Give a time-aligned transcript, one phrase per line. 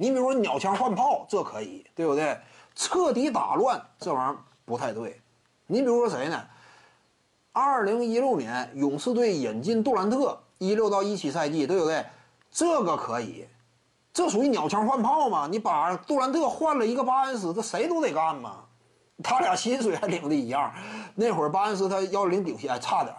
[0.00, 2.38] 你比如说鸟枪换炮，这可以，对不对？
[2.76, 5.20] 彻底打乱这玩意儿不太对。
[5.66, 6.40] 你比如说谁呢？
[7.52, 12.06] 二零一六年勇士队引进杜兰特，一六到一七赛季，对不对？
[12.48, 13.48] 这个可以，
[14.12, 15.48] 这属于鸟枪换炮嘛？
[15.50, 18.64] 你把杜兰特换了一个巴恩斯，这谁都得干嘛？
[19.20, 20.72] 他俩薪水还领的一样。
[21.16, 23.12] 那会儿巴恩斯他要领顶薪，还，差点，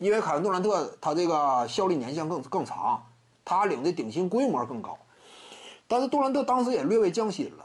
[0.00, 3.02] 因为凯文杜兰特他这个效力年限更更长，
[3.42, 4.98] 他领的顶薪规模更高。
[5.88, 7.64] 但是杜兰特当时也略微降薪了，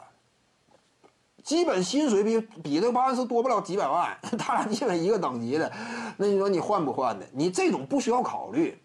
[1.44, 5.72] 基本薪水比比这个巴恩斯多不了几百万， 他俩基本一个等级的。
[6.18, 7.26] 那你说你换不换的？
[7.34, 8.80] 你这种不需要考虑，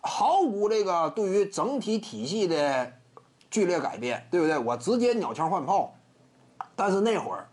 [0.00, 2.92] 毫无这个对于整体体系的
[3.50, 4.58] 剧烈改变，对不对？
[4.58, 5.94] 我直接鸟枪换炮。
[6.74, 7.48] 但是那会儿，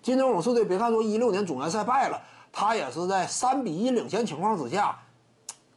[0.00, 2.22] 金州勇士队别看说一六年总决赛败了，
[2.52, 4.96] 他也是在三比一领先情况之下，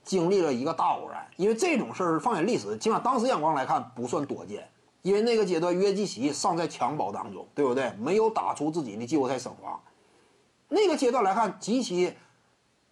[0.04, 1.26] 经历了一个大偶然。
[1.38, 4.70] 因为这种事儿放眼历史，起码当时眼光来看不算多见。
[5.02, 7.92] 因为那个阶段约基奇尚在襁褓当中，对不对？
[8.00, 9.80] 没有打出自己的季后赛声望。
[10.68, 12.14] 那个阶段来看，极其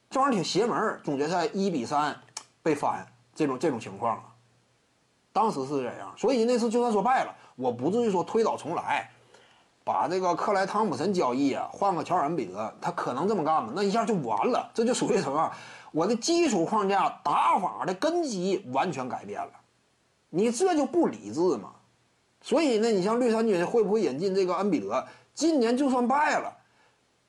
[0.09, 0.99] 这玩意儿挺邪门。
[1.03, 2.19] 总决赛一比三
[2.61, 4.23] 被翻，这种这种情况啊，
[5.31, 6.11] 当时是这样。
[6.17, 9.09] 所以那次就算说败了，我不至于说推倒重来，
[9.83, 13.71] 把这个克莱汤普森交易啊，换个乔尔恩比德，他可能这么干吗？
[13.75, 15.51] 那一下就完了，这就属于什么？
[15.91, 19.51] 我的基础框架、打法的根基完全改变了，
[20.29, 21.71] 你这就不理智嘛？
[22.41, 25.05] 所以呢，你像绿衫军会不会引进这个恩比德？
[25.33, 26.51] 今年就算败了，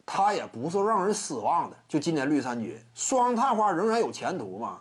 [0.06, 1.76] 他也不是让人失望的。
[1.88, 4.80] 就今年绿衫军双探花仍然有前途嘛。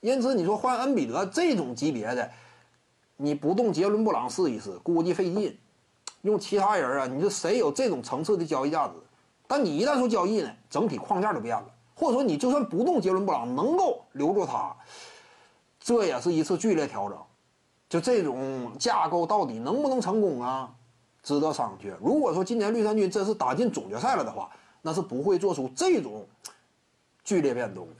[0.00, 2.30] 因此你说换恩比德这种级别的，
[3.16, 5.58] 你不动杰伦布朗试一试，估计费劲。
[6.22, 8.94] 用其他人啊，你说谁有这种层次的交易价值？
[9.46, 11.66] 但你一旦说交易呢，整体框架就变了。
[11.94, 14.76] 或者说你就算不动杰伦布朗，能够留住他，
[15.80, 17.18] 这也是一次剧烈调整。
[17.88, 20.74] 就这种架构到底能不能成功啊？
[21.22, 21.94] 值得商榷。
[22.00, 24.50] 如果说今年绿衫军真是打进总决赛了的话，
[24.82, 26.26] 那是不会做出这种
[27.24, 27.94] 剧烈变动的。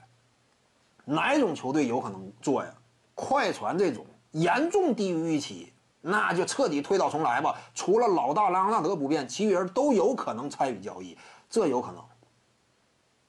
[1.05, 2.73] 哪种球队有可能做呀？
[3.15, 7.57] 快船这种严重低于预期，那就彻底推倒重来吧。
[7.75, 11.19] 除了老大莱昂纳德不变，其余人都有可能参与交易，
[11.51, 12.03] 这有可能。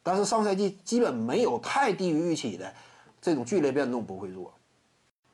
[0.03, 2.73] 但是上赛季基本没有太低于预期的
[3.21, 4.53] 这种剧烈变动，不会做。